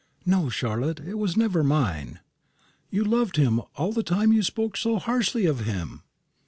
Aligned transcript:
"No, 0.25 0.49
Charlotte, 0.49 0.99
it 1.01 1.19
was 1.19 1.37
never 1.37 1.63
mine." 1.63 2.21
"You 2.89 3.03
loved 3.03 3.35
him 3.35 3.61
all 3.75 3.91
the 3.93 4.01
time 4.01 4.33
you 4.33 4.41
spoke 4.41 4.75
so 4.75 4.97
harshly 4.97 5.45
of 5.45 5.59
him!" 5.59 6.01